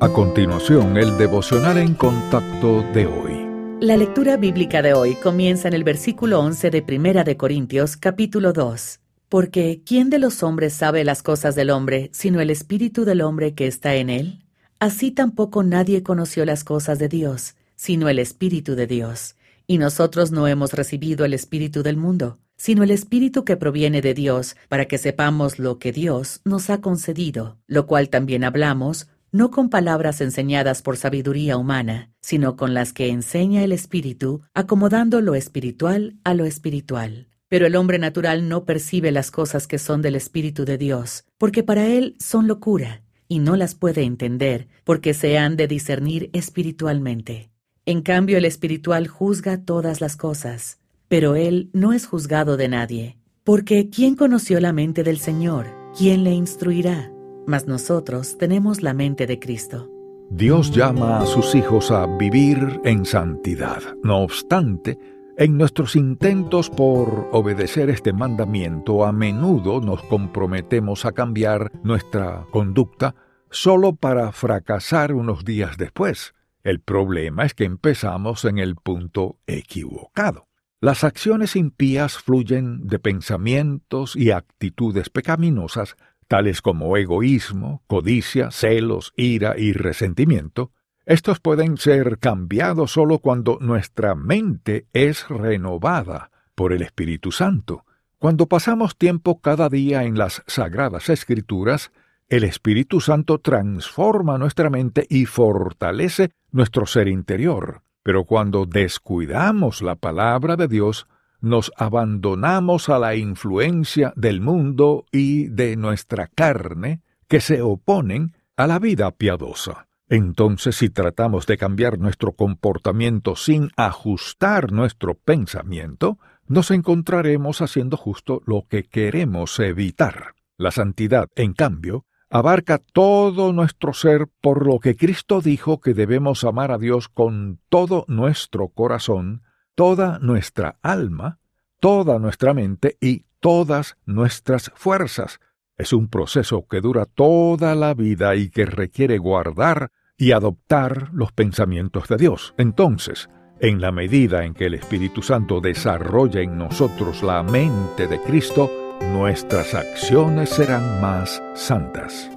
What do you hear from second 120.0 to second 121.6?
Entonces, si tratamos de